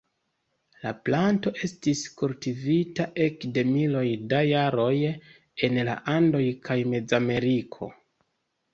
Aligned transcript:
La 0.85 0.93
planto 1.09 1.53
estis 1.67 2.01
kultivita 2.21 3.07
ekde 3.27 3.67
miloj 3.75 4.03
da 4.33 4.43
jaroj 4.51 4.91
en 5.15 5.81
la 5.93 6.01
Andoj 6.19 6.45
kaj 6.69 6.83
Mezameriko. 6.93 7.97